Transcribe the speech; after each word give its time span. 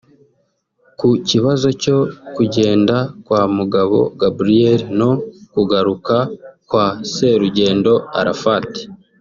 ku 0.99 1.09
kibazo 1.29 1.67
cyo 1.83 1.97
kugenda 2.35 2.95
kwa 3.25 3.41
Mugabo 3.57 3.97
Gabriel 4.21 4.79
no 4.99 5.11
kugaruka 5.53 6.15
kwa 6.69 6.85
Serugendo 7.13 7.93
Arafat 8.19 8.71